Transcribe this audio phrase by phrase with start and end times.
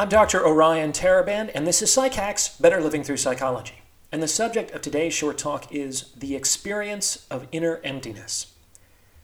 [0.00, 0.46] I'm Dr.
[0.46, 3.82] Orion Taraban, and this is PsycHacks Better Living Through Psychology.
[4.12, 8.54] And the subject of today's short talk is the experience of inner emptiness.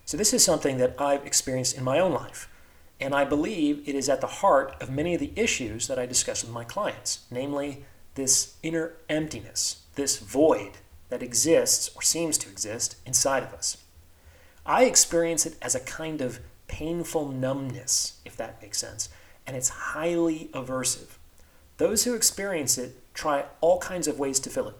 [0.04, 2.48] So, this is something that I've experienced in my own life,
[2.98, 6.06] and I believe it is at the heart of many of the issues that I
[6.06, 7.84] discuss with my clients, namely
[8.16, 10.72] this inner emptiness, this void
[11.08, 13.76] that exists or seems to exist inside of us.
[14.66, 19.08] I experience it as a kind of painful numbness, if that makes sense
[19.46, 21.16] and it's highly aversive.
[21.76, 24.76] Those who experience it try all kinds of ways to fill it.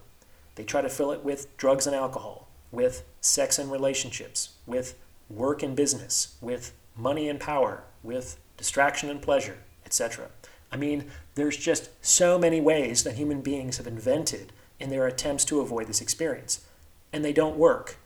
[0.55, 4.97] They try to fill it with drugs and alcohol, with sex and relationships, with
[5.29, 10.29] work and business, with money and power, with distraction and pleasure, etc.
[10.71, 15.45] I mean, there's just so many ways that human beings have invented in their attempts
[15.47, 16.65] to avoid this experience.
[17.13, 17.97] And they don't work,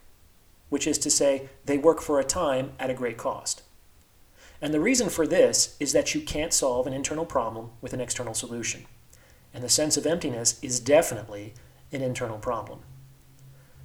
[0.69, 3.63] which is to say, they work for a time at a great cost.
[4.61, 8.01] And the reason for this is that you can't solve an internal problem with an
[8.01, 8.87] external solution.
[9.55, 11.55] And the sense of emptiness is definitely
[11.93, 12.80] an internal problem.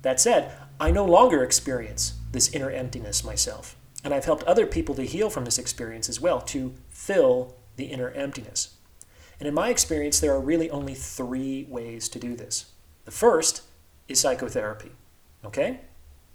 [0.02, 3.76] That said, I no longer experience this inner emptiness myself.
[4.04, 7.86] And I've helped other people to heal from this experience as well, to fill the
[7.86, 8.76] inner emptiness.
[9.40, 12.66] And in my experience, there are really only three ways to do this.
[13.06, 13.62] The first
[14.08, 14.92] is psychotherapy.
[15.46, 15.82] Okay?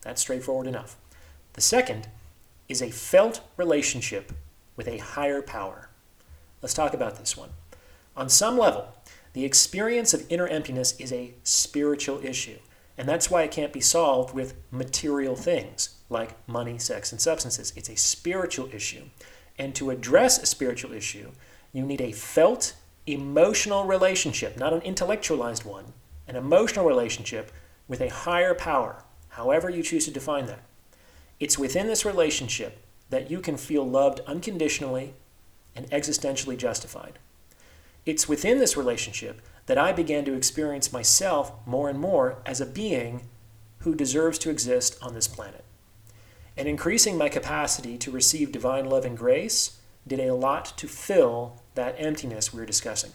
[0.01, 0.97] That's straightforward enough.
[1.53, 2.09] The second
[2.69, 4.33] is a felt relationship
[4.77, 5.89] with a higher power.
[6.63, 7.51] Let's talk about this one.
[8.17, 8.89] On some level,
[9.33, 12.59] the experience of inner emptiness is a spiritual issue,
[12.97, 17.73] and that's why it can't be solved with material things like money, sex, and substances.
[17.77, 19.05] It's a spiritual issue.
[19.59, 21.31] And to address a spiritual issue,
[21.73, 22.75] you need a felt
[23.07, 25.93] emotional relationship, not an intellectualized one,
[26.27, 27.53] an emotional relationship
[27.87, 30.63] with a higher power, however you choose to define that.
[31.41, 35.15] It's within this relationship that you can feel loved unconditionally
[35.75, 37.19] and existentially justified.
[38.05, 42.67] It's within this relationship that I began to experience myself more and more as a
[42.67, 43.29] being
[43.81, 45.65] who deserves to exist on this planet.
[46.57, 51.63] And increasing my capacity to receive divine love and grace did a lot to fill
[51.75, 53.13] that emptiness we are discussing.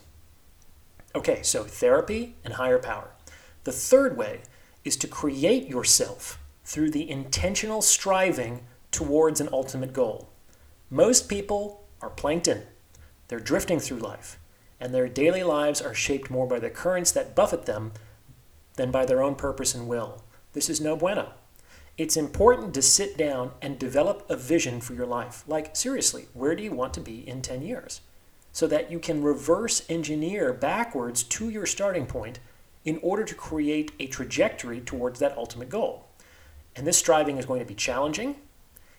[1.15, 3.09] Okay, so therapy and higher power.
[3.65, 4.41] The third way
[4.85, 10.29] is to create yourself through the intentional striving towards an ultimate goal.
[10.89, 12.63] Most people are plankton.
[13.27, 14.37] They're drifting through life,
[14.79, 17.93] and their daily lives are shaped more by the currents that buffet them
[18.75, 20.23] than by their own purpose and will.
[20.53, 21.33] This is no bueno.
[21.97, 25.43] It's important to sit down and develop a vision for your life.
[25.47, 28.01] Like, seriously, where do you want to be in 10 years?
[28.51, 32.39] So that you can reverse engineer backwards to your starting point
[32.83, 36.07] in order to create a trajectory towards that ultimate goal.
[36.75, 38.35] And this striving is going to be challenging,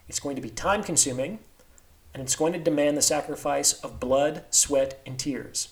[0.09, 1.39] it's going to be time consuming,
[2.13, 5.69] and it's going to demand the sacrifice of blood, sweat, and tears.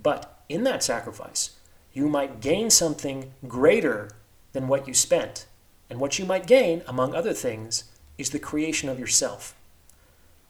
[0.00, 1.56] But in that sacrifice,
[1.92, 4.10] you might gain something greater
[4.52, 5.46] than what you spent.
[5.88, 7.84] And what you might gain, among other things,
[8.18, 9.54] is the creation of yourself.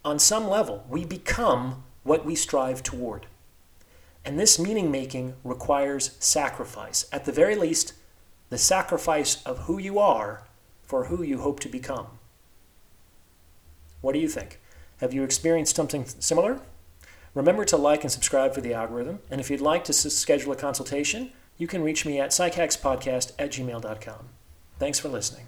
[0.04, 3.26] On some level, we become what we strive toward.
[4.24, 7.06] And this meaning making requires sacrifice.
[7.12, 7.92] At the very least,
[8.50, 10.44] the sacrifice of who you are
[10.92, 12.06] for who you hope to become.
[14.02, 14.60] What do you think?
[15.00, 16.60] Have you experienced something similar?
[17.34, 20.56] Remember to like and subscribe for the algorithm, and if you'd like to schedule a
[20.56, 24.28] consultation, you can reach me at psychackspodcast at gmail.com.
[24.78, 25.46] Thanks for listening.